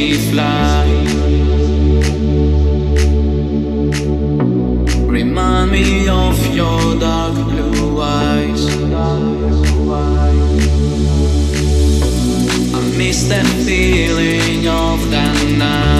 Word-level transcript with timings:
we 0.00 0.14
fly. 0.30 0.86
Remind 5.18 5.70
me 5.72 6.08
of 6.08 6.36
your 6.54 6.80
dark 6.98 7.34
blue 7.34 8.00
eyes. 8.00 8.62
I 12.76 12.80
miss 12.96 13.28
that 13.28 13.48
feeling 13.66 14.66
of 14.68 15.10
that 15.10 15.36
night. 15.58 15.99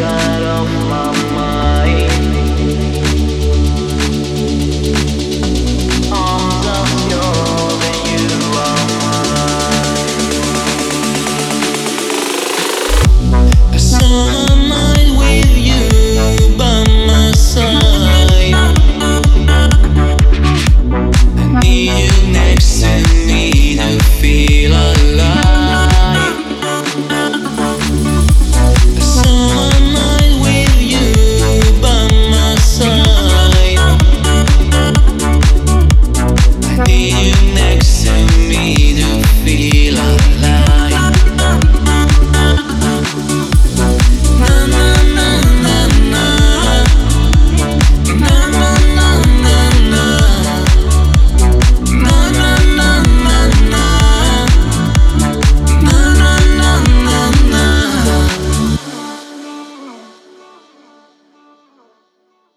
done 0.00 0.29